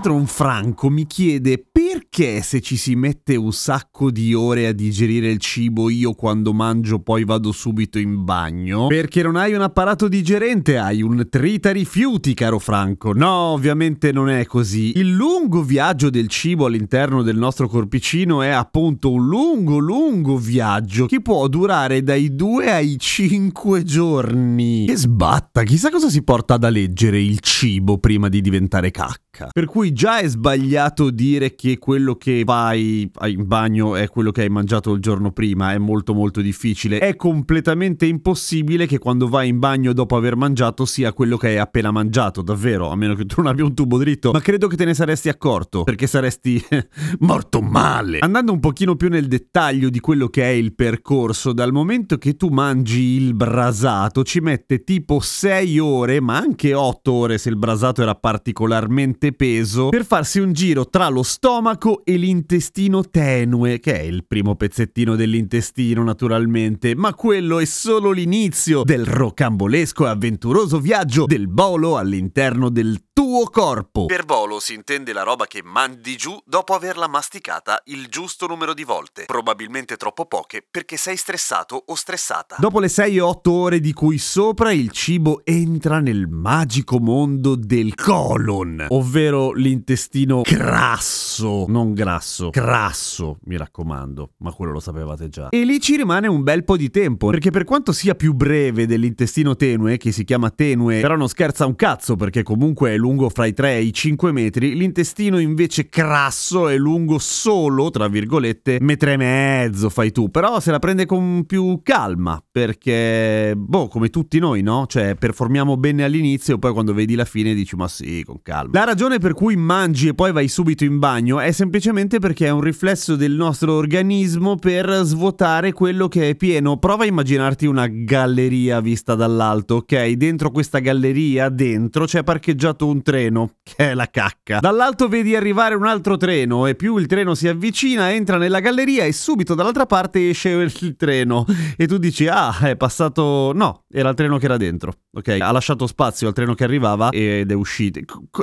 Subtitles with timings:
[0.00, 1.58] Padron Franco mi chiede
[1.92, 6.52] perché se ci si mette un sacco di ore a digerire il cibo io quando
[6.52, 8.86] mangio poi vado subito in bagno?
[8.86, 13.12] Perché non hai un apparato digerente, hai un trita rifiuti, caro Franco.
[13.12, 14.98] No, ovviamente non è così.
[14.98, 21.06] Il lungo viaggio del cibo all'interno del nostro corpicino è appunto un lungo, lungo viaggio
[21.06, 24.84] che può durare dai 2 ai 5 giorni.
[24.86, 29.48] Che sbatta, chissà cosa si porta da leggere il cibo prima di diventare cacca.
[29.52, 34.42] Per cui già è sbagliato dire che quello che fai in bagno è quello che
[34.42, 37.00] hai mangiato il giorno prima, è molto molto difficile.
[37.00, 41.58] È completamente impossibile che quando vai in bagno dopo aver mangiato sia quello che hai
[41.58, 44.30] appena mangiato, davvero, a meno che tu non abbia un tubo dritto.
[44.30, 46.62] Ma credo che te ne saresti accorto, perché saresti
[47.20, 48.18] morto male.
[48.20, 52.36] Andando un pochino più nel dettaglio di quello che è il percorso, dal momento che
[52.36, 57.56] tu mangi il brasato ci mette tipo 6 ore, ma anche 8 ore se il
[57.56, 61.68] brasato era particolarmente peso, per farsi un giro tra lo stomaco
[62.02, 68.82] e l'intestino tenue, che è il primo pezzettino dell'intestino naturalmente, ma quello è solo l'inizio
[68.82, 74.06] del rocambolesco e avventuroso viaggio del bolo all'interno del tuo corpo.
[74.06, 78.74] Per bolo si intende la roba che mandi giù dopo averla masticata il giusto numero
[78.74, 82.56] di volte, probabilmente troppo poche perché sei stressato o stressata.
[82.58, 87.54] Dopo le 6 o 8 ore di cui sopra il cibo entra nel magico mondo
[87.54, 95.48] del colon, ovvero l'intestino crasso, non grasso, crasso, mi raccomando, ma quello lo sapevate già.
[95.50, 98.86] E lì ci rimane un bel po' di tempo, perché per quanto sia più breve
[98.86, 103.28] dell'intestino tenue, che si chiama tenue, però non scherza un cazzo perché comunque è lungo
[103.28, 108.78] fra i 3 e i 5 metri, l'intestino invece crasso è lungo solo, tra virgolette,
[108.80, 114.08] metro e mezzo, fai tu, però se la prende con più calma, perché, boh, come
[114.08, 114.86] tutti noi, no?
[114.86, 118.78] Cioè, performiamo bene all'inizio e poi quando vedi la fine dici, ma sì, con calma.
[118.78, 122.50] La ragione per cui mangi e poi vai subito in bagno è semplicemente perché è
[122.50, 126.78] un riflesso del nostro organismo per svuotare quello che è pieno.
[126.78, 130.10] Prova a immaginarti una galleria vista dall'alto, ok?
[130.12, 134.60] Dentro questa galleria, dentro, c'è parcheggiato un treno, che è la cacca.
[134.60, 139.04] Dall'alto vedi arrivare un altro treno e più il treno si avvicina, entra nella galleria
[139.04, 141.44] e subito dall'altra parte esce il treno.
[141.76, 143.52] E tu dici, ah, è passato...
[143.54, 145.38] No, era il treno che era dentro, ok?
[145.40, 148.00] Ha lasciato spazio al treno che arrivava ed è uscito.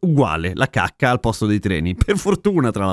[0.00, 1.94] Uguale, la cacca al posto dei treni.
[2.08, 2.87] Per fortuna, tra l'altro.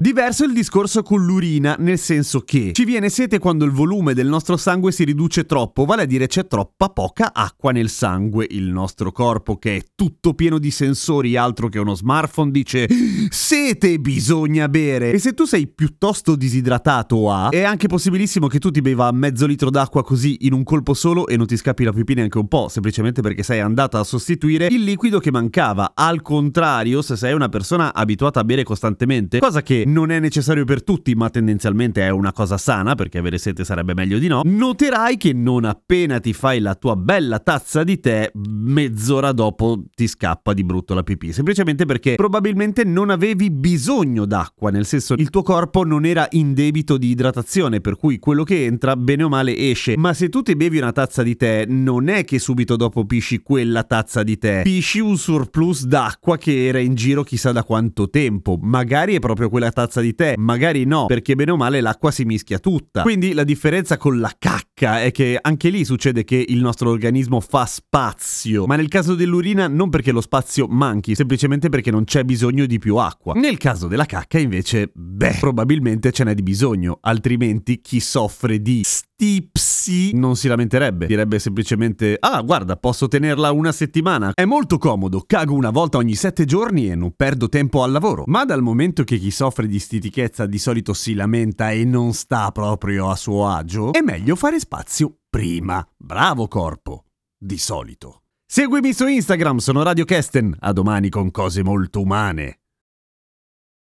[0.00, 4.28] Diverso il discorso con l'urina, nel senso che ci viene sete quando il volume del
[4.28, 8.46] nostro sangue si riduce troppo, vale a dire c'è troppa poca acqua nel sangue.
[8.50, 12.88] Il nostro corpo, che è tutto pieno di sensori, altro che uno smartphone, dice
[13.30, 15.12] sete bisogna bere.
[15.12, 19.46] E se tu sei piuttosto disidratato a, è anche possibilissimo che tu ti beva mezzo
[19.46, 22.48] litro d'acqua così in un colpo solo e non ti scappi la pipì neanche un
[22.48, 25.92] po', semplicemente perché sei andata a sostituire il liquido che mancava.
[25.94, 30.64] Al contrario, se sei una persona abituata a bere costantemente, cosa che non è necessario
[30.64, 34.42] per tutti, ma tendenzialmente è una cosa sana, perché avere sete sarebbe meglio di no,
[34.44, 40.06] noterai che non appena ti fai la tua bella tazza di tè, mezz'ora dopo ti
[40.06, 45.30] scappa di brutto la pipì, semplicemente perché probabilmente non avevi bisogno d'acqua, nel senso il
[45.30, 49.28] tuo corpo non era in debito di idratazione, per cui quello che entra bene o
[49.30, 52.76] male esce, ma se tu ti bevi una tazza di tè, non è che subito
[52.76, 57.52] dopo pisci quella tazza di tè, pisci un surplus d'acqua che era in giro chissà
[57.52, 61.56] da quanto tempo, magari è proprio quella tazza di tè, magari no, perché bene o
[61.56, 63.02] male l'acqua si mischia tutta.
[63.02, 67.40] Quindi la differenza con la cacca è che anche lì succede che il nostro organismo
[67.40, 72.24] fa spazio, ma nel caso dell'urina non perché lo spazio manchi, semplicemente perché non c'è
[72.24, 73.34] bisogno di più acqua.
[73.34, 78.82] Nel caso della cacca invece, beh, probabilmente ce n'è di bisogno, altrimenti chi soffre di
[79.20, 84.32] stipsi non si lamenterebbe, direbbe semplicemente "Ah, guarda, posso tenerla una settimana.
[84.32, 88.22] È molto comodo, cago una volta ogni sette giorni e non perdo tempo al lavoro".
[88.26, 92.50] Ma dal momento che chi soffre di stitichezza di solito si lamenta e non sta
[92.50, 95.86] proprio a suo agio, è meglio fare spazio prima.
[95.98, 97.04] Bravo corpo,
[97.38, 98.22] di solito.
[98.50, 100.56] Seguimi su Instagram, sono Radio Kesten.
[100.60, 102.59] A domani con cose molto umane.